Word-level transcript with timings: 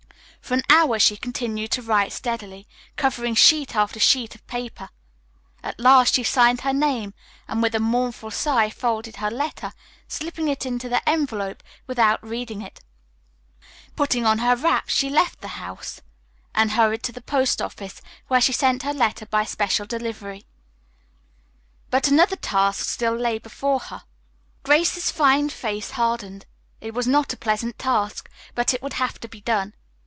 For 0.41 0.55
an 0.55 0.63
hour 0.69 0.99
she 0.99 1.15
continued 1.15 1.71
to 1.71 1.81
write 1.81 2.11
steadily, 2.11 2.67
covering 2.97 3.35
sheet 3.35 3.73
after 3.73 4.01
sheet 4.01 4.35
of 4.35 4.45
paper. 4.47 4.89
At 5.63 5.79
last 5.79 6.15
she 6.15 6.23
signed 6.25 6.61
her 6.61 6.73
name, 6.73 7.13
and 7.47 7.61
with 7.63 7.73
a 7.73 7.79
mournful 7.79 8.31
sigh 8.31 8.69
folded 8.69 9.17
her 9.17 9.31
letter, 9.31 9.71
slipping 10.09 10.49
it 10.49 10.65
into 10.65 10.89
the 10.89 11.07
envelope 11.07 11.63
without 11.87 12.21
reading 12.21 12.61
it. 12.61 12.81
Putting 13.95 14.25
on 14.25 14.39
her 14.39 14.57
wraps, 14.57 14.91
she 14.93 15.09
left 15.09 15.39
the 15.39 15.47
house 15.63 16.01
and 16.53 16.71
hurried 16.71 17.03
to 17.03 17.13
the 17.13 17.21
post 17.21 17.61
office, 17.61 18.01
where 18.27 18.41
she 18.41 18.51
sent 18.51 18.83
her 18.83 18.93
letter 18.93 19.27
by 19.27 19.45
special 19.45 19.85
delivery. 19.85 20.45
But 21.89 22.09
another 22.09 22.35
task 22.35 22.89
still 22.89 23.15
lay 23.15 23.37
before 23.39 23.79
her. 23.79 24.03
Grace's 24.63 25.11
fine 25.11 25.47
face 25.47 25.91
hardened. 25.91 26.45
It 26.81 26.93
was 26.93 27.07
not 27.07 27.31
a 27.31 27.37
pleasant 27.37 27.79
task, 27.79 28.29
but 28.53 28.73
it 28.73 28.81
would 28.81 28.93
have 28.93 29.17
to 29.21 29.29
be 29.29 29.39
done. 29.39 29.75